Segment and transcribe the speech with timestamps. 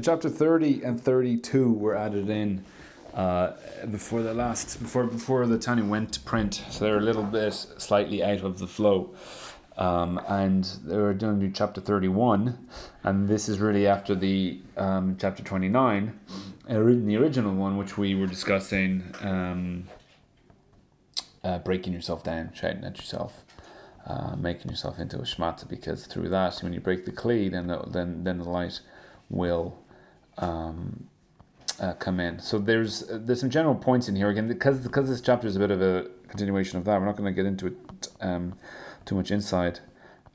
[0.00, 2.64] chapter 30 and 32 were added in
[3.14, 3.52] uh,
[3.90, 7.52] before the last before before the Tanya went to print, so they're a little bit
[7.52, 9.10] slightly out of the flow.
[9.76, 12.58] Um, and they were doing chapter 31,
[13.04, 16.18] and this is really after the um, chapter 29,
[16.68, 19.84] uh, the original one, which we were discussing, um,
[21.44, 23.44] uh, breaking yourself down, shouting at yourself,
[24.04, 27.68] uh, making yourself into a shmata, because through that, when you break the kli, then
[27.68, 28.80] the, then then the light
[29.30, 29.78] will
[30.37, 31.07] um,
[31.79, 32.39] uh, come in.
[32.39, 35.59] So there's there's some general points in here again because because this chapter is a
[35.59, 36.99] bit of a continuation of that.
[36.99, 38.55] We're not going to get into it um,
[39.05, 39.79] too much inside,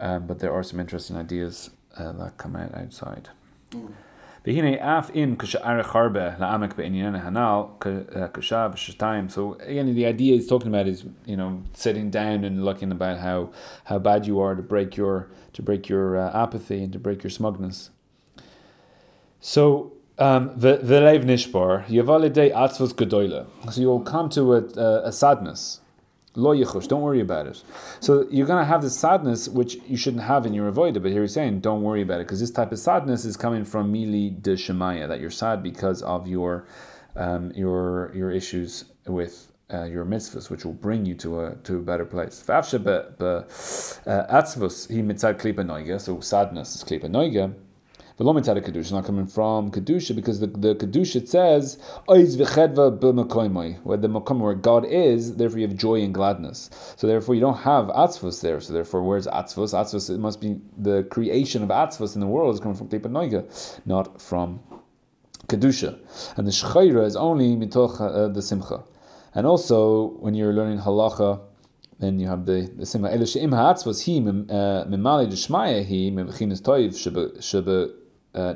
[0.00, 3.28] um, but there are some interesting ideas uh, that come out outside.
[4.46, 7.62] והנה אף אם כשארך הרבה לעמק בעניין הנ"ל
[8.34, 9.28] כשעה ושתיים.
[9.28, 13.18] So again, the idea he's talking about is you know sitting down and looking about
[13.18, 13.50] how
[13.84, 17.22] how bad you are to break your to break your uh, apathy and to break
[17.24, 17.90] your smugness.
[19.45, 23.45] So um, V'leiv nishbar, yavalidei atzvos gedoyle.
[23.73, 25.81] So you'll come to a, a, a sadness.
[26.35, 27.61] Lo yichush, don't worry about it.
[27.99, 31.11] So you're going to have this sadness which you shouldn't have in your avoida, but
[31.11, 33.91] here he's saying don't worry about it because this type of sadness is coming from
[33.91, 36.65] mili de shemaya, that you're sad because of your
[37.17, 41.75] um, your your issues with uh, your mitzvahs, which will bring you to a to
[41.75, 42.49] a better place.
[42.49, 42.71] Uh, so
[46.21, 47.53] sadness is klipa noiga.
[48.19, 53.81] Velomitzad kedusha, is not coming from kedusha, because the, the kedusha says oiz v'chedva b'makoymoi,
[53.81, 56.69] where the makom where God is, therefore you have joy and gladness.
[56.95, 58.61] So therefore you don't have atzvos there.
[58.61, 59.73] So therefore, where's atzvos?
[59.73, 63.09] Atzvos it must be the creation of atzvos in the world is coming from klipa
[63.09, 64.59] noiga, not from
[65.47, 65.97] kedusha.
[66.37, 68.83] And the shchayra is only mitoch uh, the simcha.
[69.33, 71.41] And also when you're learning halacha
[71.99, 73.09] then you have the the simcha.
[73.09, 77.91] Elu she'im ha'atzvos hi mimali d'shmaya hi mimchinas toiv shebe
[78.33, 78.53] uh.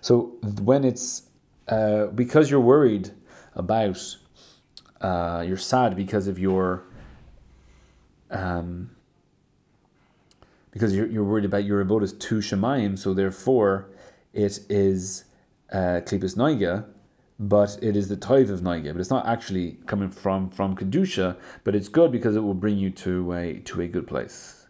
[0.00, 1.22] So when it's
[1.68, 3.10] uh, because you're worried
[3.54, 4.16] about,
[5.00, 6.84] uh, you're sad because of your,
[8.30, 8.90] um,
[10.70, 13.88] because you're, you're worried about your avodas to shemayim, so therefore
[14.32, 15.24] it is
[15.72, 16.84] uh, klipus noiga,
[17.38, 21.36] but it is the type of noiga, but it's not actually coming from from kedusha,
[21.64, 24.65] but it's good because it will bring you to a to a good place.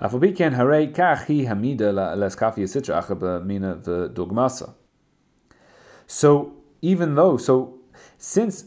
[0.00, 1.92] Afobiken hare hamida
[2.66, 3.80] sitra achaba mina.
[6.06, 7.78] So even though, so
[8.16, 8.64] since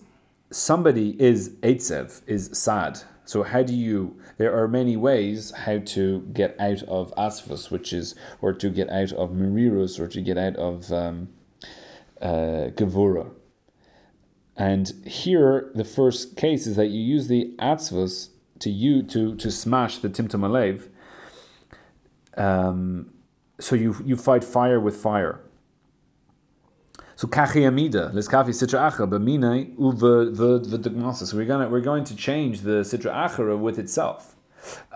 [0.52, 4.20] somebody is eitzev, is sad, so how do you?
[4.38, 8.90] There are many ways how to get out of asfus, which is, or to get
[8.90, 11.30] out of merirus, or to get out of um,
[12.22, 13.32] uh, gevura.
[14.56, 18.30] And here, the first case is that you use the atzvus
[18.60, 20.90] to you to to smash the timtum alev,
[22.38, 23.14] um,
[23.60, 25.40] so you you fight fire with fire.
[27.16, 32.04] So kachi amida leskafi sitra achra b'minay uve the the So we're gonna we're going
[32.06, 34.36] to change the sitra achra with itself.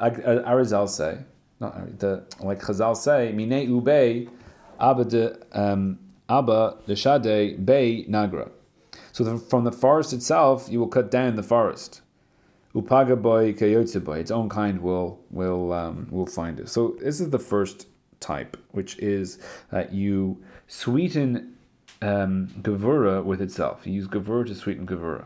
[0.01, 1.19] Arizal say,
[1.59, 4.29] not the like Chazal say, minay ube
[4.79, 5.99] abba de um,
[6.29, 8.51] abba leshade bay nagra.
[9.11, 12.01] So the, from the forest itself, you will cut down the forest.
[12.77, 16.69] Upaga boy kayotze its own kind will will um, will find it.
[16.69, 17.87] So this is the first
[18.19, 19.39] type, which is
[19.71, 21.55] that you sweeten
[22.03, 23.87] um, gavura with itself.
[23.87, 25.25] You use gavura to sweeten gavura.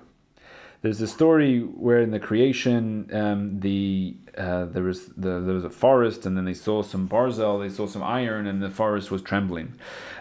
[0.81, 5.65] There's a story where in the creation, um, the uh, there was the, there was
[5.65, 9.11] a forest, and then they saw some barzel, they saw some iron, and the forest
[9.11, 9.75] was trembling.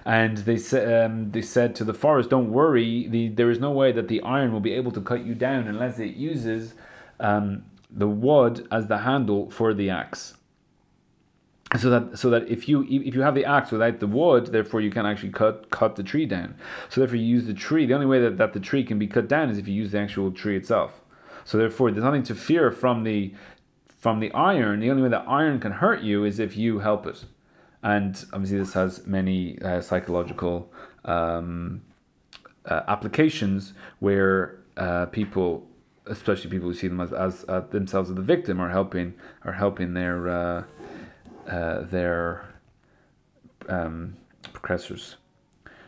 [0.04, 3.70] And they said um, they said to the forest, "Don't worry, the, there is no
[3.70, 6.74] way that the iron will be able to cut you down unless it uses."
[7.20, 10.34] Um, the wood as the handle for the axe.
[11.78, 14.81] So that so that if you if you have the axe without the wood, therefore
[14.81, 16.56] you can actually cut cut the tree down.
[16.88, 17.86] So therefore you use the tree.
[17.86, 19.92] The only way that, that the tree can be cut down is if you use
[19.92, 21.00] the actual tree itself.
[21.44, 23.32] So therefore there's nothing to fear from the
[24.00, 24.80] from the iron.
[24.80, 27.25] The only way that iron can hurt you is if you help it.
[27.84, 30.72] And obviously this has many uh, psychological
[31.04, 31.83] um,
[32.66, 35.69] uh, applications where uh, people
[36.10, 39.15] especially people who see them as, as uh, themselves as the victim, are helping
[39.45, 40.65] are helping their uh,
[41.48, 42.54] uh, their
[43.68, 44.16] um,
[44.53, 45.15] progressors.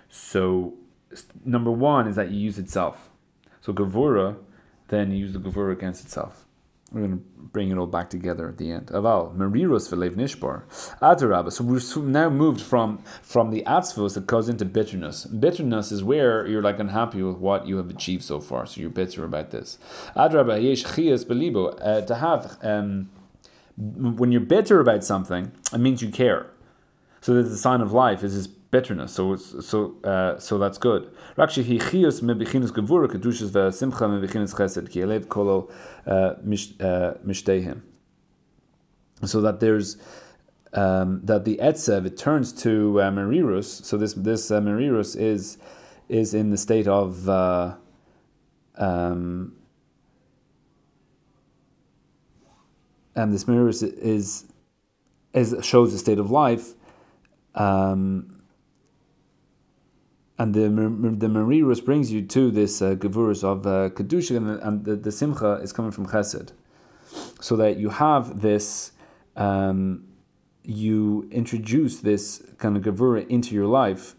[0.09, 0.75] So
[1.45, 3.11] number one is that you use itself.
[3.61, 4.37] So gavura,
[4.89, 6.47] then you use the gavura against itself.
[6.93, 8.87] We're going to bring it all back together at the end.
[8.89, 10.65] Aval, Mariros v'lev nishbar.
[11.01, 11.51] Adarabba.
[11.53, 15.25] So we're now moved from from the atzvos that goes into bitterness.
[15.25, 18.91] Bitterness is where you're like unhappy with what you have achieved so far, so you're
[18.91, 19.79] bitter about this.
[20.15, 21.79] Adarabba, yesh chias belibo.
[21.81, 23.11] Uh, to have, um,
[23.77, 26.47] when you're bitter about something, it means you care.
[27.23, 29.13] So that's the sign of life is this bitterness.
[29.13, 31.09] So so uh, so that's good.
[31.39, 35.25] Actually, he chiyus mebichinas gevura kedushas ve'simcha mebichinas chesed ki elev
[36.07, 37.83] uh, uh, mishtehim.
[39.25, 39.99] So that there's
[40.73, 43.85] um, that the etzev it turns to uh, merirus.
[43.85, 45.59] So this this uh, merirus is
[46.09, 47.77] is in the state of uh,
[48.77, 49.55] um,
[53.15, 54.47] and this merirus is
[55.35, 56.75] is shows the state of life.
[57.55, 58.42] Um,
[60.39, 64.67] and the the Merirus brings you to this uh, Gevurus of uh, Kedusha, and, the,
[64.67, 66.53] and the, the, Simcha is coming from Chesed.
[67.41, 68.93] So that you have this,
[69.37, 70.05] um,
[70.63, 74.15] you introduce this kind of Gevura into your life,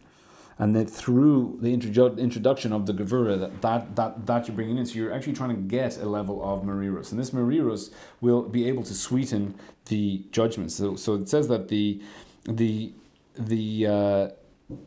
[0.60, 4.78] and that through the introdu- introduction of the Gevura, that, that, that, that you're bringing
[4.78, 7.12] in, so you're actually trying to get a level of Merirus.
[7.12, 9.56] And this Merirus will be able to sweeten
[9.86, 10.76] the judgments.
[10.76, 12.04] So, so it says that the,
[12.48, 12.94] the,
[13.36, 14.30] the, uh,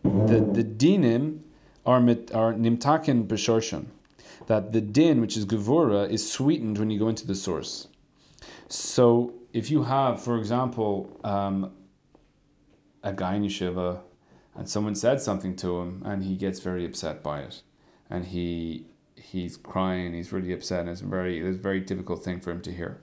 [0.02, 1.40] the the dinim
[1.84, 3.86] are mit, are nimtaken b'shorshan.
[4.46, 7.88] That the din, which is gevura, is sweetened when you go into the source.
[8.68, 11.72] So if you have, for example, um,
[13.02, 14.00] a guy in yeshiva,
[14.54, 17.62] and someone said something to him, and he gets very upset by it,
[18.10, 18.86] and he
[19.16, 22.60] he's crying, he's really upset, and it's very it's a very difficult thing for him
[22.62, 23.00] to hear.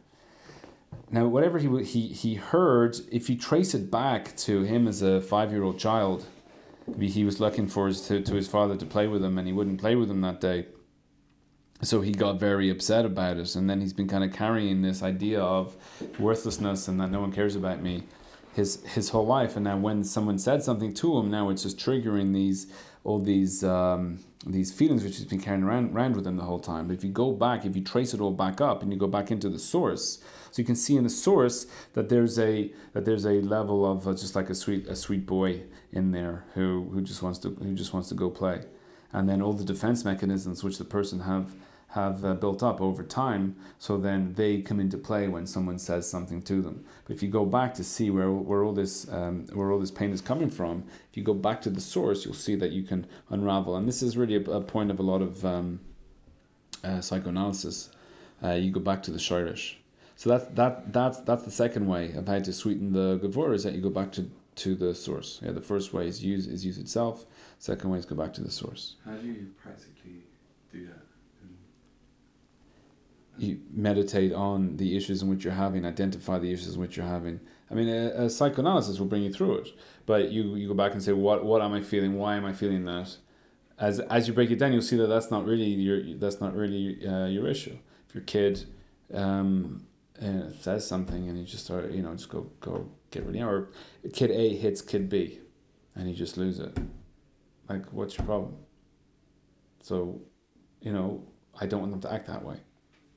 [1.09, 5.21] Now, whatever he he he heard, if you trace it back to him as a
[5.21, 6.25] five year old child,
[6.99, 9.53] he was looking for his, to, to his father to play with him and he
[9.53, 10.67] wouldn't play with him that day.
[11.81, 13.55] So he got very upset about it.
[13.55, 15.75] And then he's been kind of carrying this idea of
[16.19, 18.03] worthlessness and that no one cares about me
[18.53, 19.55] his his whole life.
[19.55, 22.67] And now when someone said something to him, now it's just triggering these
[23.03, 26.59] all these um, these feelings which he's been carrying around, around with him the whole
[26.59, 26.87] time.
[26.87, 29.07] But if you go back, if you trace it all back up and you go
[29.07, 30.19] back into the source,
[30.51, 34.07] so you can see in the source that there's a that there's a level of
[34.07, 35.63] uh, just like a sweet a sweet boy
[35.93, 38.63] in there who who just wants to who just wants to go play,
[39.11, 41.53] and then all the defense mechanisms which the person have
[41.93, 43.55] have uh, built up over time.
[43.77, 46.83] So then they come into play when someone says something to them.
[47.05, 49.91] But if you go back to see where, where all this um, where all this
[49.91, 52.83] pain is coming from, if you go back to the source, you'll see that you
[52.83, 53.75] can unravel.
[53.75, 55.79] And this is really a, a point of a lot of um,
[56.83, 57.89] uh, psychoanalysis.
[58.43, 59.75] Uh, you go back to the shirish.
[60.15, 63.63] So that's that that's that's the second way of how to sweeten the gavur is
[63.63, 65.39] that you go back to to the source.
[65.43, 67.25] Yeah, the first way is use is use itself.
[67.59, 68.95] Second way is go back to the source.
[69.05, 70.23] How do you practically
[70.71, 71.03] do that?
[73.35, 77.05] You meditate on the issues in which you're having, identify the issues in which you're
[77.05, 77.39] having.
[77.71, 79.69] I mean, a, a psychoanalysis will bring you through it,
[80.05, 82.15] but you you go back and say, what what am I feeling?
[82.15, 83.17] Why am I feeling that?
[83.79, 86.55] As as you break it down, you'll see that that's not really your that's not
[86.55, 87.77] really uh, your issue.
[88.07, 88.65] If your kid
[89.13, 89.87] um,
[90.21, 93.69] uh, says something and you just start, you know, just go go get rid Or
[94.11, 95.39] kid A hits kid B,
[95.95, 96.77] and you just lose it.
[97.69, 98.55] Like, what's your problem?
[99.79, 100.21] So,
[100.81, 101.23] you know,
[101.59, 102.57] I don't want them to act that way.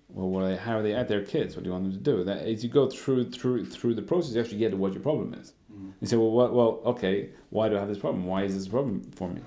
[0.08, 1.56] Well, what are they, how are they at their kids?
[1.56, 2.25] What do you want them to do?
[2.25, 5.02] That as you go through through through the process, you actually get to what your
[5.02, 5.54] problem is.
[5.72, 5.90] Mm-hmm.
[6.00, 8.25] You say, well, what, well, okay, why do I have this problem?
[8.25, 9.40] Why is this a problem for me?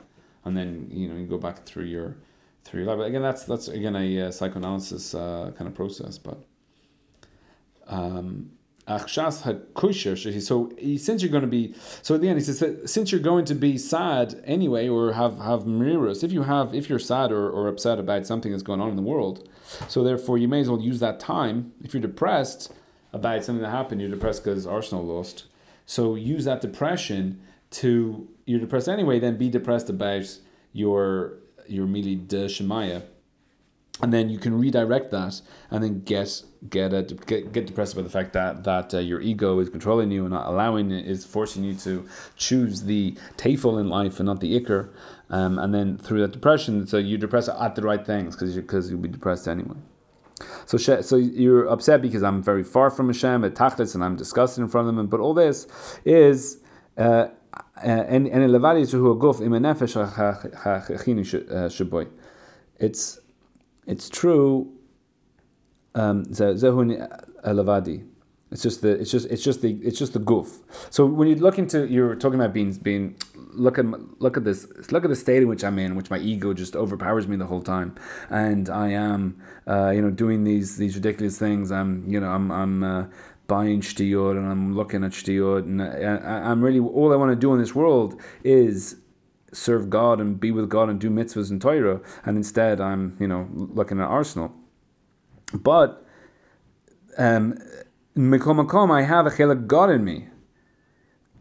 [0.43, 2.17] And then you know you go back through your
[2.65, 2.97] through your life.
[2.97, 6.43] But again, that's that's again a uh, psychoanalysis uh, kind of process, but.
[7.87, 8.51] Um,
[10.39, 13.21] so since you're going to be so at the end he says that since you're
[13.21, 17.31] going to be sad anyway or have have mirrors if you have if you're sad
[17.31, 19.47] or, or upset about something that's going on in the world
[19.87, 22.73] so therefore you may as well use that time if you're depressed
[23.13, 25.45] about something that happened you're depressed because Arsenal lost
[25.85, 30.25] so use that depression to you're depressed anyway then be depressed about
[30.73, 31.33] your
[31.67, 33.03] your mili de shemaya
[34.01, 35.41] and then you can redirect that
[35.71, 39.21] and then get get a, get, get depressed about the fact that that uh, your
[39.21, 43.79] ego is controlling you and not allowing it is forcing you to choose the tafel
[43.79, 44.89] in life and not the ikr
[45.29, 48.89] um, and then through that depression so you're depressed at the right things because because
[48.89, 49.75] you'll be depressed anyway.
[50.65, 54.61] So so you're upset because I'm very far from Hashem at Tachlis and I'm disgusted
[54.61, 55.67] in front of them but all this
[56.05, 56.59] is
[56.97, 57.27] uh,
[57.83, 59.95] and and levadi who a guf im nefesh
[62.79, 63.19] it's
[63.89, 64.71] it's true.
[65.95, 68.05] Um, elavadi.
[68.51, 70.59] It's just the it's just it's just the it's just the goof.
[70.89, 73.85] So when you look into you're talking about being being look at
[74.19, 76.75] look at this look at the state in which I'm in, which my ego just
[76.75, 77.95] overpowers me the whole time,
[78.29, 81.71] and I am uh, you know doing these these ridiculous things.
[81.71, 83.05] I'm you know I'm I'm uh,
[83.45, 87.35] buying shtiyot and I'm looking at shtiyot and I, am really all I want to
[87.35, 88.95] do in this world is
[89.53, 93.27] serve God and be with God and do mitzvahs and Torah, and instead I'm, you
[93.27, 94.53] know, looking at Arsenal.
[95.53, 96.05] But
[97.17, 97.57] um,
[98.15, 100.28] Makom I have a chelik God in me.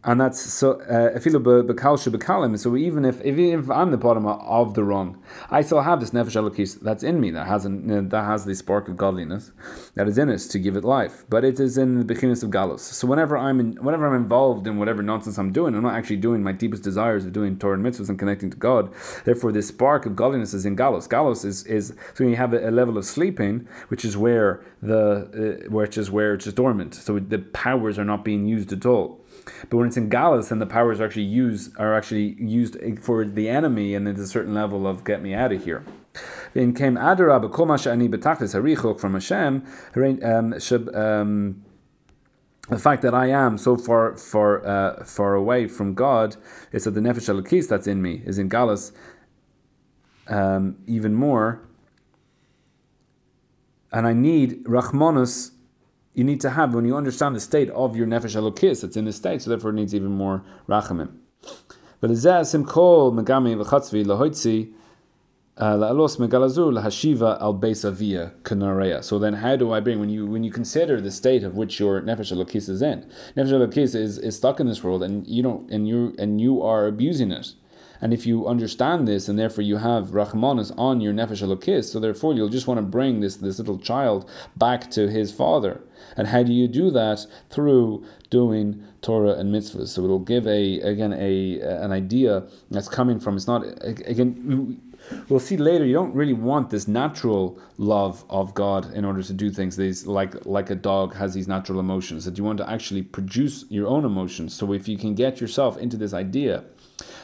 [0.05, 2.59] And that's so uh, if bekalim.
[2.59, 6.11] So even if, if if I'm the bottom of the rung, I still have this
[6.11, 9.50] nefesh elokis that's in me that hasn't that has the spark of godliness
[9.97, 11.25] that is in us to give it life.
[11.28, 12.81] But it is in the beginnings of galus.
[12.81, 16.17] So whenever I'm in, whenever I'm involved in whatever nonsense I'm doing, I'm not actually
[16.19, 18.95] doing my deepest desires of doing Torah and mitzvahs and connecting to God.
[19.25, 21.09] Therefore, this spark of godliness is in galus.
[21.09, 24.64] Galus is is so when you have a, a level of sleeping, which is where
[24.81, 26.95] the uh, which is where it's just dormant.
[26.95, 29.21] So the powers are not being used at all.
[29.68, 33.25] But when it's in Gallus, then the powers are actually used are actually used for
[33.25, 35.85] the enemy, and there's a certain level of get me out of here.
[36.54, 39.64] In came Adara b'kol mashani b'tachlis harichok from Hashem.
[40.23, 40.54] Um,
[40.95, 41.64] um,
[42.68, 46.37] the fact that I am so far far uh, far away from God
[46.73, 48.92] is that the nefesh alakis that's in me is in Galus
[50.28, 51.66] um, even more,
[53.92, 55.52] and I need Rachmanus
[56.18, 59.04] you need to have when you understand the state of your nefesh elokis that's in
[59.04, 61.10] the state, so therefore it needs even more rachamim.
[62.00, 64.72] But sim kol megami v'chatzvi lahoitzi
[65.56, 69.04] uh, la'alos megalazu lahashiva al beisavia kanareya.
[69.04, 71.78] So then, how do I bring when you when you consider the state of which
[71.78, 73.08] your nefesh elokis is in?
[73.37, 76.62] Nefesh elokis is, is stuck in this world, and you don't and you and you
[76.62, 77.54] are abusing it.
[78.00, 81.99] And if you understand this, and therefore you have Rahmanas on your Nefesh Elokis, so
[81.99, 85.81] therefore you'll just want to bring this, this little child back to his father.
[86.17, 87.26] And how do you do that?
[87.50, 89.88] Through doing Torah and mitzvahs.
[89.88, 93.37] So it'll give a again a an idea that's coming from.
[93.37, 94.81] It's not again.
[95.28, 95.87] We'll see later.
[95.87, 99.76] You don't really want this natural love of God in order to do things.
[99.76, 102.25] These like like a dog has these natural emotions.
[102.25, 104.55] That you want to actually produce your own emotions.
[104.55, 106.64] So if you can get yourself into this idea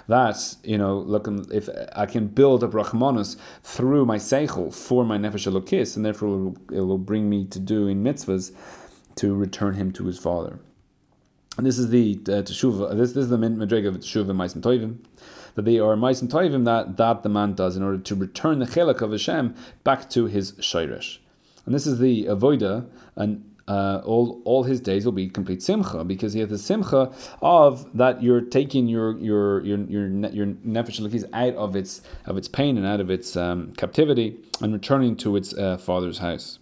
[0.08, 5.18] that you know, looking if I can build up Rahmanus through my seichel for my
[5.18, 8.52] nefesh elokis, and therefore it will, it will bring me to doing mitzvahs
[9.16, 10.58] to return him to his father.
[11.56, 12.96] And this is the uh, teshuva.
[12.96, 14.98] This, this is the madrega of teshuva ma'asim toivim.
[15.54, 18.66] That they are ma'asim toivim that that the man does in order to return the
[18.66, 19.54] chelik of Hashem
[19.84, 21.18] back to his shayresh.
[21.64, 26.04] And this is the avoida and uh, all all his days will be complete simcha
[26.04, 31.00] because he has the simcha of that you're taking your your your your your nefesh
[31.00, 35.16] lakis out of its of its pain and out of its um, captivity and returning
[35.16, 36.58] to its uh, father's house.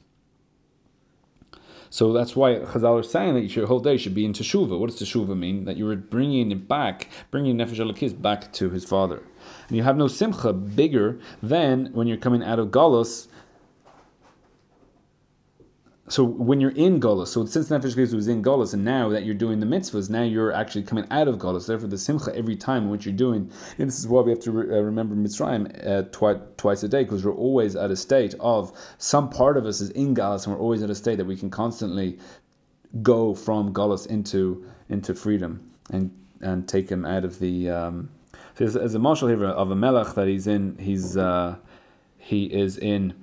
[1.90, 4.78] So that's why Chazal are saying that your whole day should be in teshuva.
[4.78, 5.66] What does teshuva mean?
[5.66, 9.22] That you are bringing it back, bringing nefesh lakis back to his father.
[9.68, 13.26] And you have no simcha bigger than when you're coming out of galus
[16.08, 19.24] so when you're in Golas, so since Nefesh Gezu was in Golas, and now that
[19.24, 21.68] you're doing the mitzvahs, now you're actually coming out of Golas.
[21.68, 24.50] Therefore, the Simcha every time what you're doing, and this is why we have to
[24.50, 28.34] re- uh, remember Mitzrayim uh, twi- twice a day, because we're always at a state
[28.40, 31.24] of some part of us is in Golas, and we're always at a state that
[31.24, 32.18] we can constantly
[33.00, 37.70] go from Golas into into freedom and and take him out of the.
[37.70, 38.10] Um,
[38.54, 41.56] so as, a marshal here of a melech that he's in, he's uh,
[42.18, 43.14] he is in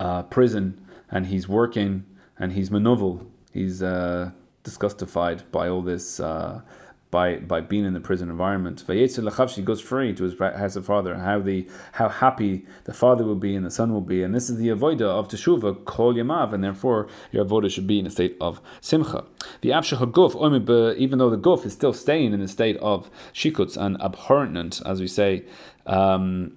[0.00, 0.81] uh, prison
[1.12, 2.04] and he's working
[2.38, 3.26] and he's manovel.
[3.52, 4.30] He's uh,
[4.64, 6.62] disgustified by all this, uh,
[7.10, 8.82] by by being in the prison environment.
[8.88, 11.18] He goes free to his house of father.
[11.18, 14.48] How the how happy the father will be and the son will be, and this
[14.48, 18.10] is the avoda of teshuva kol yamav, and therefore your avoda should be in a
[18.10, 19.24] state of simcha.
[19.60, 23.76] The abshach guf, even though the guf is still staying in a state of shikutz
[23.76, 25.44] and abhorrent, as we say.
[25.86, 26.56] Um,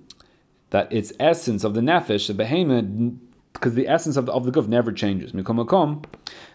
[0.71, 2.85] that its essence of the nefesh, the behemoth,
[3.55, 5.31] because the essence of the, of the guf never changes.
[5.31, 6.05] Mikom makom,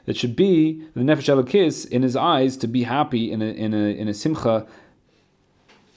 [0.06, 3.74] it should be the nefesh elokis in his eyes to be happy in a in
[3.74, 4.66] a in a simcha.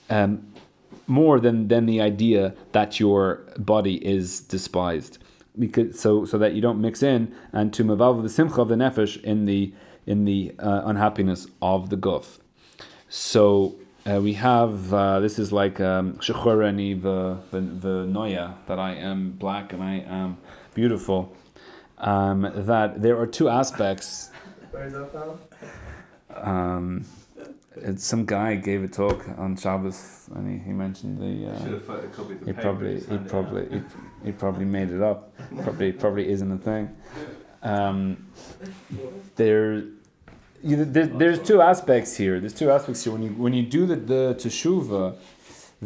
[0.09, 0.47] Um,
[1.05, 5.17] more than than the idea that your body is despised,
[5.59, 8.75] because so so that you don't mix in and to maval the simcha of the
[8.75, 9.73] nefesh in the
[10.05, 12.39] in the uh, unhappiness of the guf.
[13.09, 18.95] So uh, we have uh, this is like um, shechorani the the noya that I
[18.95, 20.37] am black and I am
[20.73, 21.35] beautiful.
[21.97, 24.31] Um, that there are two aspects.
[24.71, 25.39] Where is that from?
[26.35, 27.05] Um,
[27.95, 31.51] some guy gave a talk on Shabbos, and he, he mentioned the.
[31.51, 33.81] Uh, Should have copy the he probably he probably he,
[34.25, 35.33] he probably made it up.
[35.63, 36.95] Probably probably isn't a thing.
[37.61, 38.27] Um,
[39.35, 39.83] there,
[40.61, 42.39] you there, there's two aspects here.
[42.39, 43.13] There's two aspects here.
[43.13, 45.15] When you when you do the the teshuva,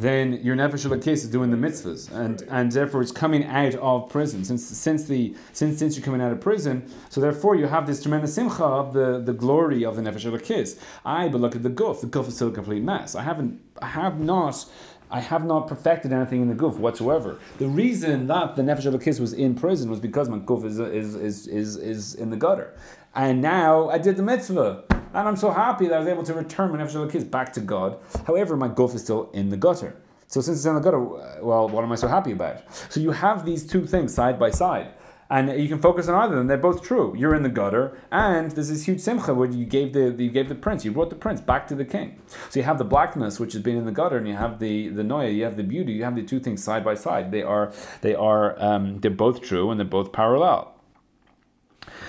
[0.01, 4.09] then your nefesh case is doing the mitzvahs, and and therefore it's coming out of
[4.09, 4.43] prison.
[4.43, 8.01] Since since the since since you're coming out of prison, so therefore you have this
[8.01, 10.79] tremendous simcha of the, the glory of the nefesh kiss.
[11.05, 12.01] I but look at the guf.
[12.01, 13.15] The guf is still a complete mess.
[13.15, 14.65] I haven't I have not.
[15.09, 17.39] I have not perfected anything in the guf whatsoever.
[17.59, 21.15] The reason that the nefesh kiss was in prison was because my guf is, is,
[21.15, 22.73] is, is, is in the gutter.
[23.15, 24.83] And now I did the mitzvah.
[24.89, 27.61] and I'm so happy that I was able to return my nefesh kids back to
[27.61, 27.97] God.
[28.25, 29.95] However, my guf is still in the gutter.
[30.27, 32.61] So since it's in the gutter, well, what am I so happy about?
[32.91, 34.91] So you have these two things side by side.
[35.29, 36.47] And you can focus on either of them.
[36.47, 37.13] They're both true.
[37.17, 40.47] You're in the gutter, and there's this huge simcha where you gave the you gave
[40.47, 42.21] the prince, you brought the prince back to the king.
[42.49, 44.87] So you have the blackness, which has been in the gutter, and you have the
[44.87, 45.93] the noya, you have the beauty.
[45.93, 47.31] You have the two things side by side.
[47.31, 50.73] They are they are um, they're both true and they're both parallel.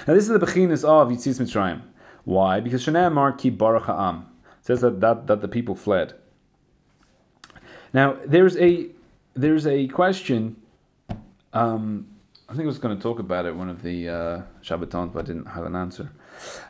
[0.07, 1.83] Now this is the bechinas of Yitzis Mitzrayim.
[2.25, 2.61] Why?
[2.61, 4.27] Because Shanei Amar ki Baruch Ha'am
[4.61, 6.15] says that, that that the people fled.
[7.93, 8.91] Now there's a
[9.35, 10.57] there's a question.
[11.53, 12.07] Um,
[12.49, 15.25] I think I was going to talk about it one of the uh, Shabbatons, but
[15.25, 16.11] I didn't have an answer.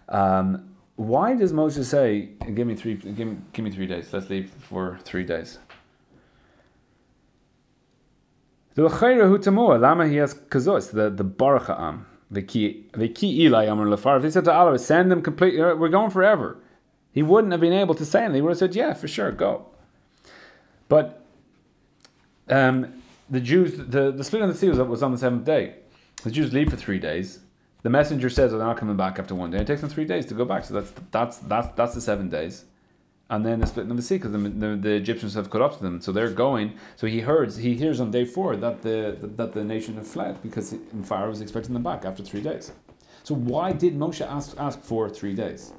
[0.09, 4.13] Um, why does Moses say, "Give me three, give me, give me three days.
[4.13, 5.59] Let's leave for three days"?
[8.75, 13.87] The Lama he has kazos the the Baruch Am the key the key Eli Amar
[13.87, 14.19] Lefar.
[14.19, 16.59] If he said to Allah, "Send them completely," we're going forever.
[17.13, 18.37] He wouldn't have been able to say anything.
[18.37, 19.67] He would have said, "Yeah, for sure, go."
[20.89, 21.25] But
[22.49, 22.98] um,
[23.31, 25.75] the Jews, the, the split of the sea was, was on the seventh day.
[26.25, 27.41] The Jews leave for three days.
[27.83, 29.59] The messenger says they're not coming back after one day.
[29.59, 30.65] It takes them three days to go back.
[30.65, 32.65] So that's that's that's that's the seven days.
[33.31, 35.77] And then the splitting of the sea because the, the, the, Egyptians have caught up
[35.77, 36.01] to them.
[36.01, 36.75] So they're going.
[36.97, 40.43] So he hears he hears on day four that the that the nation have fled
[40.43, 42.73] because Pharaoh was expecting them back after three days.
[43.23, 45.73] So why did Moshe ask ask for three days?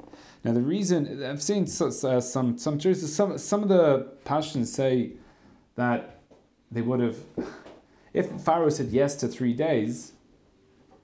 [0.43, 5.13] Now the reason I've seen uh, some some some some of the pastors say
[5.75, 6.18] that
[6.71, 7.17] they would have,
[8.13, 10.13] if Pharaoh said yes to three days,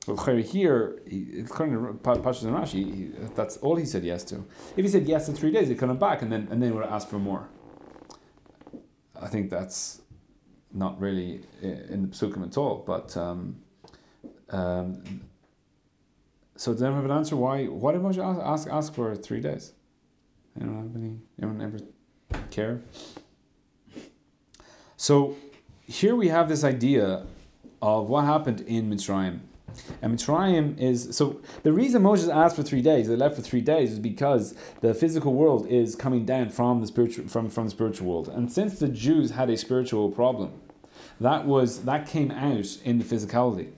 [0.07, 1.01] well, here,
[1.39, 4.45] according to Pashas and Rashi, that's all he said yes to.
[4.77, 6.85] If he said yes to three days, he'd come back and then and then would
[6.85, 7.49] ask for more.
[9.19, 10.01] I think that's
[10.71, 12.83] not really in the psukim at all.
[12.85, 13.61] But um,
[14.49, 15.21] um,
[16.55, 17.35] so does anyone have an answer?
[17.35, 19.73] Why why did Moshe ask, ask ask for three days?
[20.59, 21.19] Anyone have any?
[21.41, 22.81] Anyone ever care?
[24.97, 25.35] So
[25.87, 27.25] here we have this idea
[27.81, 29.39] of what happened in Mitzrayim.
[30.01, 33.61] And Mitzrayim is so the reason Moses asked for three days, they left for three
[33.61, 37.71] days, is because the physical world is coming down from the spiritual from, from the
[37.71, 38.29] spiritual world.
[38.29, 40.53] And since the Jews had a spiritual problem,
[41.19, 43.71] that was that came out in the physicality.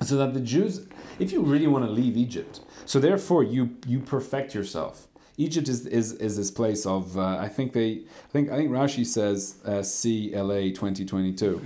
[0.00, 0.86] So that the Jews,
[1.18, 5.07] if you really want to leave Egypt, so therefore you you perfect yourself.
[5.38, 8.70] Egypt is, is, is this place of uh, I think they I think I think
[8.70, 11.62] Rashi says uh, CLA twenty twenty two,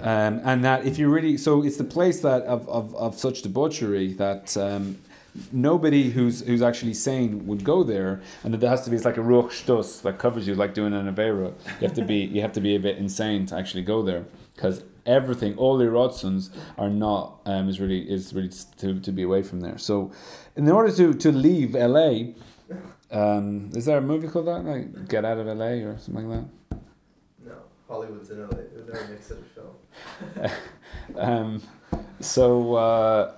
[0.00, 3.42] um, and that if you really so it's the place that of, of, of such
[3.42, 4.56] debauchery that.
[4.56, 4.98] Um,
[5.50, 9.06] nobody who's who's actually sane would go there, and that there has to be it's
[9.06, 11.54] like a ruach shtus that covers you, like doing an avera.
[11.80, 14.26] You have to be you have to be a bit insane to actually go there
[14.54, 19.22] because everything, all the rotsons are not um, is really is really to, to be
[19.22, 19.78] away from there.
[19.78, 20.12] So,
[20.56, 22.34] in order to to leave LA,
[23.12, 24.64] um, is there a movie called that?
[24.64, 26.78] Like Get Out of LA or something like that?
[27.44, 27.54] No,
[27.86, 28.56] Hollywood's in LA.
[28.86, 30.50] They're a mix of film.
[31.16, 31.62] um,
[32.20, 33.34] so uh,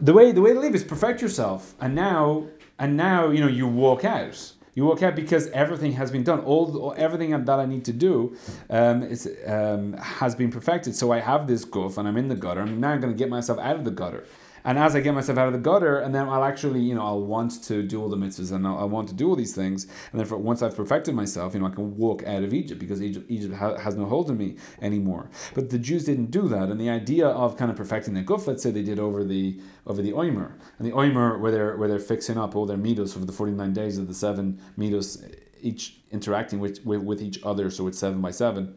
[0.00, 2.46] the way the way to live is perfect yourself, and now
[2.78, 4.52] and now you know you walk out.
[4.74, 6.40] You walk out because everything has been done.
[6.40, 8.36] All everything that I need to do
[8.68, 10.94] um, is, um, has been perfected.
[10.94, 12.60] So I have this goof, and I'm in the gutter.
[12.60, 14.26] I'm now going to get myself out of the gutter.
[14.66, 17.02] And as I get myself out of the gutter, and then I'll actually, you know,
[17.02, 19.54] I'll want to do all the mitzvahs and I'll, i want to do all these
[19.54, 19.84] things.
[20.10, 22.80] And then for, once I've perfected myself, you know, I can walk out of Egypt
[22.80, 25.30] because Egypt, Egypt ha- has no hold on me anymore.
[25.54, 26.68] But the Jews didn't do that.
[26.68, 29.60] And the idea of kind of perfecting the guf, let's say they did over the
[29.86, 30.54] over the oimer.
[30.78, 33.72] And the oimer, where they're, where they're fixing up all their midos for the 49
[33.72, 37.70] days of the seven midos, each interacting with, with, with each other.
[37.70, 38.74] So it's seven by seven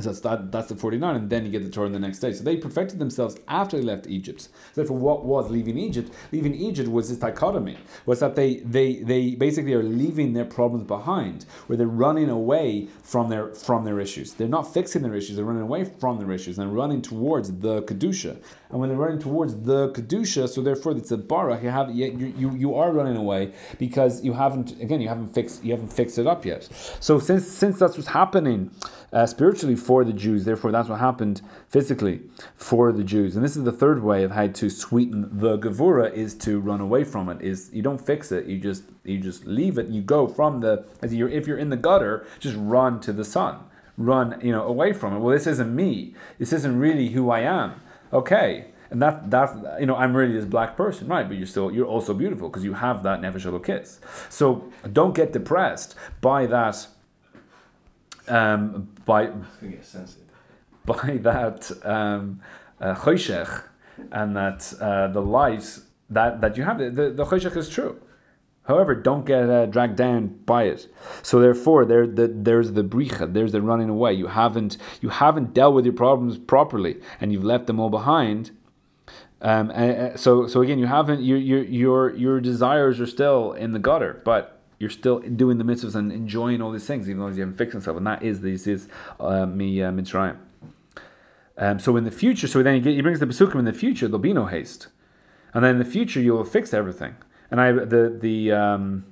[0.00, 2.32] so that's, that, that's the 49, and then you get the Torah the next day.
[2.32, 4.40] So they perfected themselves after they left Egypt.
[4.40, 6.12] So therefore, what was leaving Egypt?
[6.32, 10.86] Leaving Egypt was this dichotomy, was that they, they, they basically are leaving their problems
[10.86, 14.32] behind, where they're running away from their, from their issues.
[14.32, 17.82] They're not fixing their issues, they're running away from their issues, and running towards the
[17.82, 18.36] Kedusha.
[18.74, 22.34] And when they're running towards the Kedusha, so therefore it's a Barach, you, have, you,
[22.36, 26.18] you, you are running away because you haven't, again, you haven't fixed, you haven't fixed
[26.18, 26.68] it up yet.
[26.98, 28.72] So since, since that's what's happening,
[29.12, 30.44] uh, spiritually for the Jews.
[30.44, 32.22] Therefore, that's what happened physically
[32.56, 33.36] for the Jews.
[33.36, 36.80] And this is the third way of how to sweeten the gevura is to run
[36.80, 37.40] away from it.
[37.40, 38.46] Is you don't fix it.
[38.46, 39.86] You just you just leave it.
[39.86, 43.24] You go from the as you're if you're in the gutter, just run to the
[43.24, 43.60] sun.
[43.96, 45.20] Run you know away from it.
[45.20, 46.16] Well, this isn't me.
[46.40, 47.80] This isn't really who I am.
[48.14, 51.26] Okay, and that that you know I'm really this black person, right?
[51.26, 54.00] But you're still you're also beautiful because you have that nefesh kiss.
[54.28, 56.86] So don't get depressed by that
[58.28, 59.32] um, by
[60.86, 62.40] by that um,
[62.80, 62.94] uh,
[64.12, 65.78] and that uh, the light
[66.10, 68.00] that, that you have the the, the is true.
[68.64, 70.88] However, don't get uh, dragged down by it.
[71.22, 74.14] So therefore, there the, there's the bricha, there's the running away.
[74.14, 78.52] You haven't you haven't dealt with your problems properly, and you've left them all behind.
[79.42, 83.72] Um, and, so so again, you haven't your your your your desires are still in
[83.72, 87.28] the gutter, but you're still doing the mitzvahs and enjoying all these things, even though
[87.28, 87.98] you haven't fixed yourself.
[87.98, 88.88] And that is this is
[89.20, 90.38] uh, me uh, mitzrayim.
[91.58, 93.72] Um, so in the future, so then he, get, he brings the pesukim in the
[93.74, 94.08] future.
[94.08, 94.88] There'll be no haste,
[95.52, 97.16] and then in the future you will fix everything.
[97.50, 99.04] And I the the um,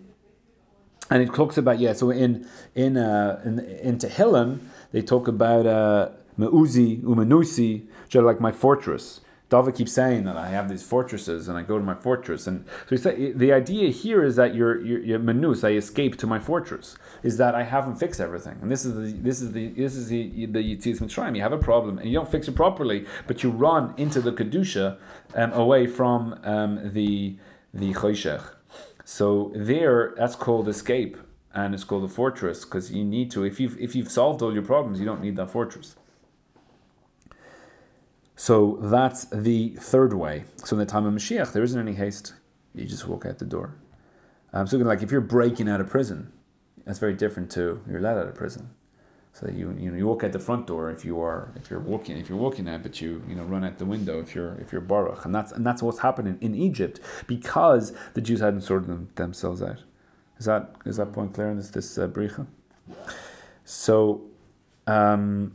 [1.11, 1.93] and it talks about yeah.
[1.93, 4.61] So in in uh, in, in Tehillim
[4.93, 9.21] they talk about uh, meuzi umanusi, which are like my fortress.
[9.53, 12.47] David keeps saying that I have these fortresses and I go to my fortress.
[12.47, 16.27] And so say, the idea here is that you're, you're, you're manus, I escape to
[16.27, 18.57] my fortress, is that I haven't fixed everything.
[18.63, 21.37] And this is the this is the this is the the Yitzias Mitzrayim.
[21.37, 24.33] You have a problem and you don't fix it properly, but you run into the
[24.33, 24.97] kedusha
[25.35, 27.37] um, away from um, the
[27.73, 28.55] the choshech.
[29.05, 31.17] So there, that's called escape,
[31.53, 33.45] and it's called a fortress because you need to.
[33.45, 35.97] If you've if you've solved all your problems, you don't need that fortress.
[38.37, 40.45] So that's the third way.
[40.65, 42.35] So in the time of Mashiach, there isn't any haste.
[42.75, 43.77] You just walk out the door.
[44.53, 46.33] Um, so like if you're breaking out of prison,
[46.85, 48.71] that's very different to you're let out of prison.
[49.33, 51.81] So you you know you walk at the front door if you are if you're
[51.81, 54.55] walking if you're walking out, but you you know run out the window if you're
[54.57, 58.61] if you're baruch, and that's and that's what's happening in Egypt because the Jews hadn't
[58.61, 59.83] sorted them, themselves out.
[60.39, 62.47] Is that is that point clear in this this uh, bricha?
[63.65, 64.23] So.
[64.85, 65.53] Um,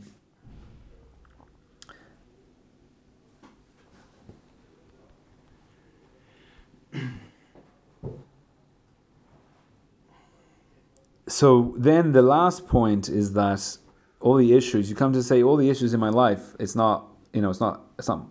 [11.38, 13.78] so then the last point is that
[14.20, 17.06] all the issues you come to say all the issues in my life it's not
[17.32, 18.26] you know it's not it's not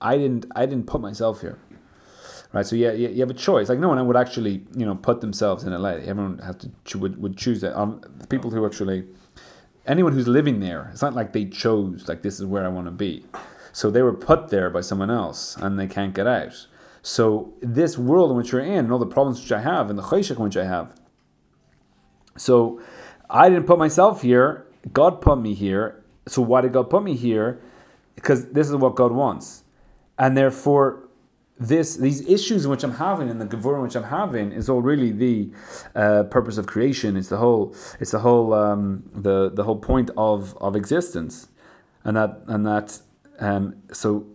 [0.00, 1.58] i didn't i didn't put myself here.
[2.52, 3.68] Right so yeah you, you have a choice.
[3.68, 5.78] Like no one would actually you know put themselves in a.
[5.78, 7.78] Light everyone has to would, would choose that.
[7.78, 9.04] Um, people who actually
[9.86, 12.86] anyone who's living there it's not like they chose like this is where i want
[12.86, 13.24] to be.
[13.72, 16.66] So they were put there by someone else and they can't get out.
[17.02, 19.98] So this world in which you're in and all the problems which i have and
[19.98, 20.99] the choshech which i have
[22.40, 22.80] so
[23.28, 24.66] I didn't put myself here.
[24.92, 26.02] God put me here.
[26.26, 27.60] So why did God put me here?
[28.14, 29.64] Because this is what God wants.
[30.18, 31.08] And therefore,
[31.58, 34.80] this these issues which I'm having and the gevura in which I'm having is all
[34.80, 35.50] really the
[35.94, 37.18] uh, purpose of creation.
[37.18, 41.48] It's the whole it's the whole um, the the whole point of of existence,
[42.04, 43.00] and that and that
[43.38, 44.26] um, so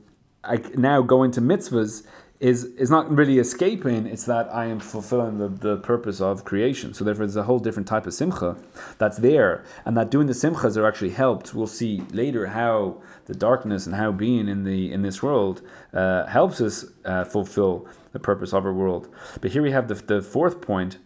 [0.43, 2.03] I now go into mitzvahs
[2.39, 6.93] is is not really escaping, it's that I am fulfilling the, the purpose of creation.
[6.93, 8.57] So therefore there's a whole different type of simcha
[8.97, 9.63] that's there.
[9.85, 11.53] And that doing the simchas are actually helped.
[11.53, 15.61] We'll see later how the darkness and how being in the in this world
[15.93, 19.07] uh, helps us uh, fulfill the purpose of our world.
[19.39, 20.97] But here we have the, the fourth point,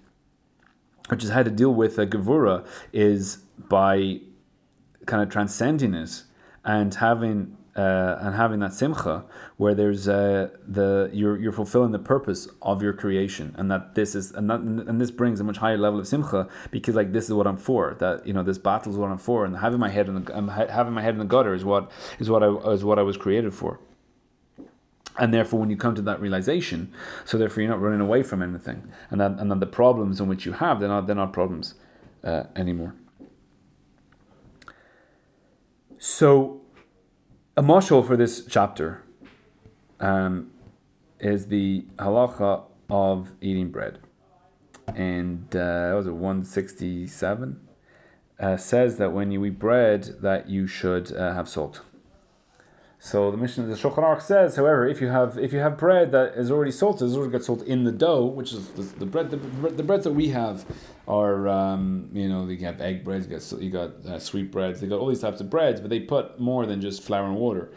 [1.09, 4.21] which is how to deal with a gevura, is by
[5.05, 6.23] kind of transcending it
[6.65, 9.23] and having uh, and having that simcha
[9.57, 14.15] where there's uh, the you're you're fulfilling the purpose of your creation and that this
[14.15, 17.25] is and that and this brings a much higher level of simcha because like this
[17.25, 19.79] is what I'm for that you know this battle is what I'm for and having
[19.79, 22.43] my head in the um, having my head in the gutter is what is what
[22.43, 23.79] I is what I was created for.
[25.17, 26.93] And therefore when you come to that realization
[27.25, 30.27] so therefore you're not running away from anything and that and then the problems in
[30.27, 31.75] which you have they're not they're not problems
[32.23, 32.95] uh, anymore.
[35.99, 36.61] So
[37.59, 39.03] a mashal for this chapter
[39.99, 40.49] um,
[41.19, 43.99] is the halacha of eating bread.
[44.95, 47.59] And uh, was it 167?
[48.39, 51.81] Uh, says that when you eat bread, that you should uh, have salt.
[53.01, 56.11] So the Mishnah, the Shulchan Aruch says, however, if you have if you have bread
[56.11, 59.05] that is already salted, it's already got salt in the dough, which is the, the
[59.05, 60.65] bread, the, the breads that we have
[61.07, 64.81] are, um, you know, you have egg breads, you got you got uh, sweet breads,
[64.81, 67.37] they got all these types of breads, but they put more than just flour and
[67.37, 67.71] water.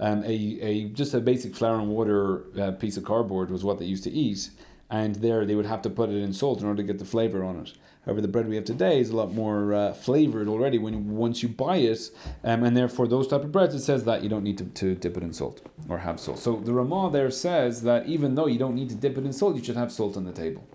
[0.00, 3.78] Um, a, a just a basic flour and water uh, piece of cardboard was what
[3.78, 4.50] they used to eat,
[4.90, 7.04] and there they would have to put it in salt in order to get the
[7.04, 7.72] flavor on it.
[8.04, 11.42] However, the bread we have today is a lot more uh, flavored already when once
[11.42, 12.10] you buy it,
[12.42, 14.94] um, and therefore those type of breads it says that you don't need to, to
[14.94, 16.38] dip it in salt or have salt.
[16.38, 19.32] So the Ramah there says that even though you don't need to dip it in
[19.32, 20.66] salt, you should have salt on the table.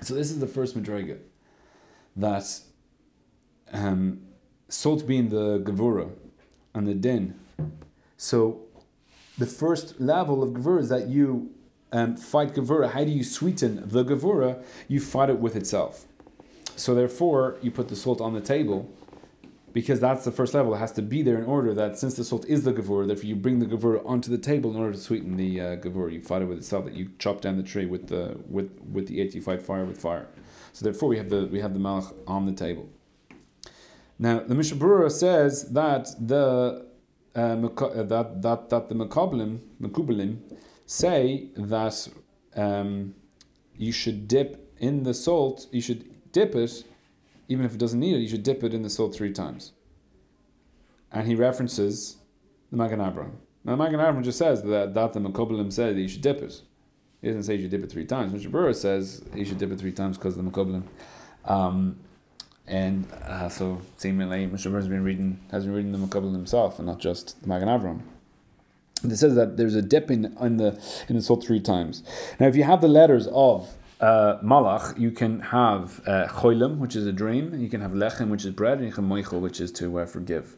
[0.00, 1.18] So this is the first madriga
[2.16, 2.60] that
[3.72, 4.22] um,
[4.68, 6.10] salt being the gevura
[6.74, 7.38] and the din.
[8.16, 8.62] So
[9.38, 11.54] the first level of gevura is that you
[11.92, 12.90] um, fight Gevura.
[12.90, 14.62] How do you sweeten the Gevura?
[14.88, 16.06] You fight it with itself.
[16.76, 18.90] So therefore, you put the salt on the table,
[19.72, 20.74] because that's the first level.
[20.74, 23.24] It has to be there in order that since the salt is the gavur, therefore
[23.24, 25.76] you bring the gavur onto the table in order to sweeten the uh.
[25.82, 29.08] You fight it with itself that you chop down the tree with the with with
[29.08, 29.34] the eight.
[29.34, 30.28] You fight fire with fire.
[30.72, 32.88] So therefore we have the we have the malach on the table.
[34.18, 36.86] Now the Mishnah Berurah says that the
[37.34, 40.38] uh, uh that that that the makablim makubalim
[40.92, 42.08] say that
[42.56, 43.14] um,
[43.76, 45.66] you should dip in the salt.
[45.70, 46.84] You should dip it
[47.52, 49.72] even if it doesn't need it, you should dip it in the salt three times.
[51.12, 52.16] And he references
[52.70, 53.32] the Magen Avraham.
[53.64, 56.40] Now, the Magen Avraham just says that, that the Makobalim said that you should dip
[56.40, 56.62] it.
[57.20, 58.32] He doesn't say you should dip it three times.
[58.32, 58.50] Mr.
[58.50, 60.84] Burr says you should dip it three times because of the Makobalim.
[61.44, 61.98] Um,
[62.66, 64.70] and uh, so seemingly Mr.
[64.70, 67.68] Burr has been reading has been reading the Makobalim himself and not just the Magen
[67.68, 68.00] Avraham.
[69.04, 72.02] It says that there's a dip in, in the in the salt three times.
[72.38, 76.96] Now, if you have the letters of uh, malach, you can have uh, choilim, which
[76.96, 79.60] is a dream, you can have lechem, which is bread, and you can moichel, which
[79.60, 80.56] is to uh, forgive.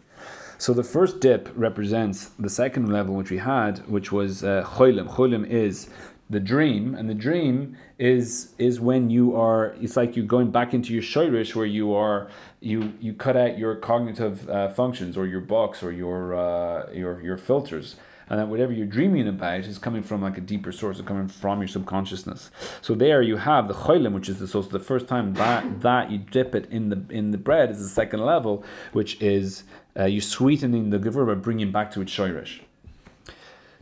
[0.58, 5.08] So the first dip represents the second level which we had, which was uh, choilim.
[5.08, 5.90] Choilim is
[6.30, 9.74] the dream, and the dream is is when you are.
[9.80, 12.30] It's like you're going back into your shirish, where you are
[12.60, 17.20] you you cut out your cognitive uh, functions or your box or your uh, your
[17.20, 17.96] your filters
[18.28, 21.28] and that whatever you're dreaming about is coming from like a deeper source, it's coming
[21.28, 22.50] from your subconsciousness.
[22.80, 24.68] So there you have the cholim, which is the source.
[24.68, 27.88] The first time that that you dip it in the in the bread is the
[27.88, 29.64] second level, which is
[29.98, 32.60] uh, you sweetening the gevur by bringing back to its shirish.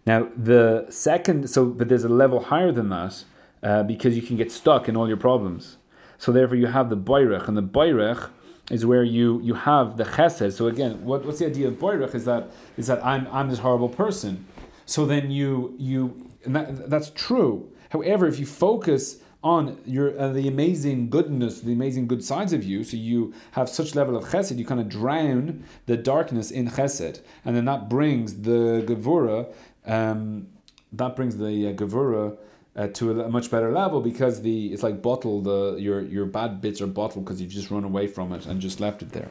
[0.05, 3.25] Now the second, so but there's a level higher than that
[3.63, 5.77] uh, because you can get stuck in all your problems.
[6.19, 8.31] So therefore you have the bayrech, and the bayrech
[8.71, 10.53] is where you you have the chesed.
[10.53, 13.59] So again, what, what's the idea of boirach is that is that I'm I'm this
[13.59, 14.47] horrible person.
[14.87, 17.71] So then you you and that, that's true.
[17.91, 22.63] However, if you focus on your uh, the amazing goodness, the amazing good sides of
[22.63, 26.69] you, so you have such level of chesed, you kind of drown the darkness in
[26.69, 29.53] chesed, and then that brings the gevura,
[29.87, 30.47] um,
[30.93, 32.37] that brings the uh, gevura
[32.75, 36.61] uh, to a, much better level because the it's like bottled the your your bad
[36.61, 39.31] bits are bottled because you've just run away from it and just left it there.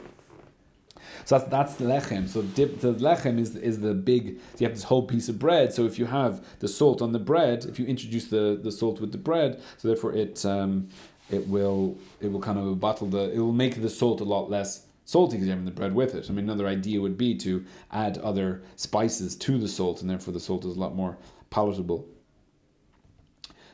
[1.26, 2.28] So that's that's the lechem.
[2.30, 4.40] So dip, the lechem is is the big.
[4.54, 5.74] So you have this whole piece of bread.
[5.74, 9.02] So if you have the salt on the bread, if you introduce the, the salt
[9.02, 10.90] with the bread, so therefore it um,
[11.30, 14.50] it will it will kind of bottle the it will make the salt a lot
[14.50, 16.30] less salty because you're having the bread with it.
[16.30, 20.34] I mean, another idea would be to add other spices to the salt, and therefore
[20.34, 21.18] the salt is a lot more
[21.50, 22.08] palatable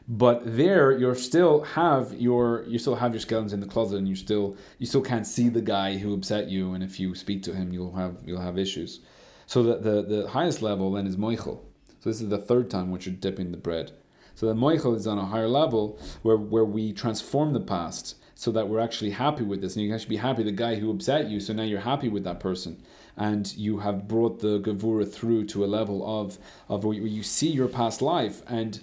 [0.08, 4.08] but there you're still have your you still have your skeletons in the closet and
[4.08, 7.43] you still you still can't see the guy who upset you and if you speak
[7.43, 9.02] to him you'll have you'll have issues.
[9.46, 11.60] So the the, the highest level then is moichel.
[12.00, 13.91] So this is the third time which you're dipping the bread.
[14.36, 18.52] So the moichel is on a higher level where where we transform the past so
[18.52, 19.76] that we're actually happy with this.
[19.76, 22.08] And you can actually be happy the guy who upset you so now you're happy
[22.08, 22.82] with that person.
[23.17, 26.38] And you have brought the gavura through to a level of
[26.70, 28.41] of where you see your past life.
[28.48, 28.80] And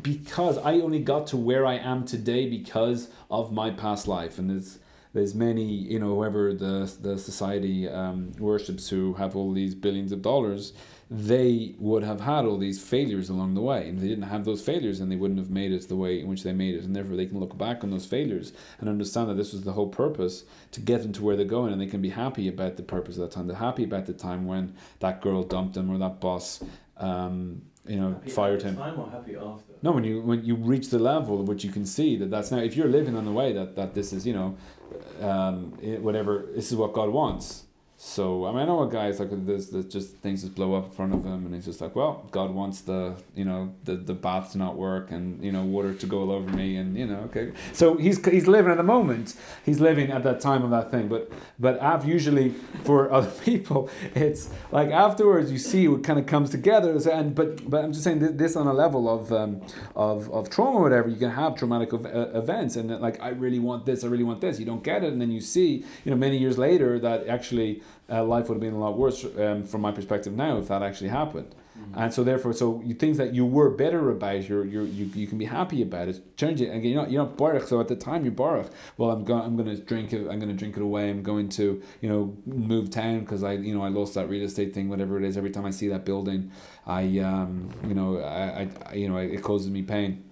[0.00, 4.50] because I only got to where I am today because of my past life, and
[4.50, 4.78] there's
[5.12, 10.12] there's many you know whoever the the society um, worships who have all these billions
[10.12, 10.72] of dollars,
[11.10, 14.44] they would have had all these failures along the way, and if they didn't have
[14.44, 16.84] those failures, then they wouldn't have made it the way in which they made it,
[16.84, 19.72] and therefore they can look back on those failures and understand that this was the
[19.72, 22.76] whole purpose to get them to where they're going, and they can be happy about
[22.76, 23.46] the purpose of that time.
[23.46, 26.62] They're happy about the time when that girl dumped them or that boss.
[26.98, 28.76] Um, you know, happy fired him.
[28.76, 29.72] Time or happy after?
[29.82, 32.58] No, when you when you reach the level which you can see that that's now
[32.58, 34.56] if you're living on the way that that this is you know,
[35.20, 35.72] um,
[36.02, 37.65] whatever this is what God wants
[37.98, 40.74] so I mean, I know a guy is like this, this just things just blow
[40.74, 43.72] up in front of him, and he's just like, well, God wants the you know
[43.84, 46.76] the the bath to not work, and you know water to go all over me,
[46.76, 47.52] and you know okay.
[47.72, 49.34] So he's he's living at the moment.
[49.64, 52.50] He's living at that time of that thing, but but I've usually
[52.84, 57.68] for other people, it's like afterwards you see what kind of comes together, and but
[57.68, 59.62] but I'm just saying this on a level of um,
[59.94, 61.08] of of trauma, or whatever.
[61.08, 61.98] You can have traumatic uh,
[62.34, 64.60] events, and like I really want this, I really want this.
[64.60, 67.80] You don't get it, and then you see you know many years later that actually
[68.10, 70.82] uh, life would have been a lot worse um, from my perspective now if that
[70.82, 71.54] actually happened.
[71.78, 71.98] Mm-hmm.
[72.00, 75.26] And so therefore, so you things that you were better about, you're, you're, you you
[75.26, 76.36] can be happy about it.
[76.36, 76.92] Change it again.
[76.92, 77.66] You're not you're not baruch.
[77.66, 78.70] So at the time you're baruch.
[78.96, 80.20] Well, I'm going I'm going to drink it.
[80.20, 81.10] I'm going to drink it away.
[81.10, 84.44] I'm going to you know move town because I you know I lost that real
[84.44, 84.88] estate thing.
[84.88, 85.36] Whatever it is.
[85.36, 86.50] Every time I see that building,
[86.86, 90.24] I um you know I, I you know it causes me pain.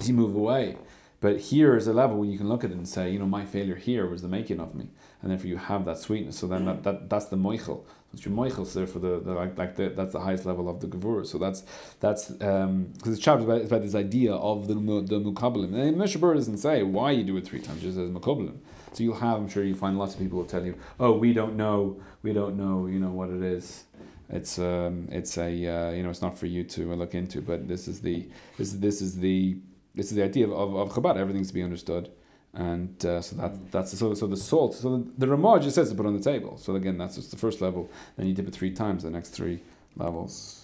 [0.00, 0.76] So you move away.
[1.22, 3.26] But here is a level where you can look at it and say, you know,
[3.26, 4.88] my failure here was the making of me
[5.22, 6.36] and therefore you have that sweetness.
[6.36, 7.84] So then that, that that's the moichel.
[8.12, 8.66] That's your moichel.
[8.66, 11.24] So therefore the, the like like the, that's the highest level of the gevur.
[11.24, 11.62] So that's
[12.00, 15.74] that's because um, this chapter is about, about, this idea of the the mukabelim.
[15.74, 17.82] And Mishnah doesn't say why you do it three times.
[17.82, 18.58] Just says mukabelim.
[18.92, 21.32] So you'll have, I'm sure you find lots of people will tell you, oh, we
[21.32, 23.84] don't know, we don't know, you know what it is.
[24.28, 27.68] It's um, it's a uh, you know, it's not for you to look into, but
[27.68, 29.56] this is the this this is the
[29.94, 31.16] this is the idea of of Chabad.
[31.16, 32.10] Everything's to be understood,
[32.54, 34.74] and uh, so that that's so so the salt.
[34.74, 36.56] So the, the just says to put on the table.
[36.58, 37.90] So again, that's just the first level.
[38.16, 39.02] Then you dip it three times.
[39.02, 39.60] The next three
[39.96, 40.61] levels.